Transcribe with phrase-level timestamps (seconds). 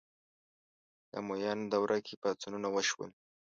[1.09, 3.11] د امویانو دوره کې پاڅونونه وشول